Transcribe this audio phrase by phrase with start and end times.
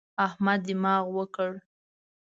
[0.27, 1.49] احمد دماغ وکړ.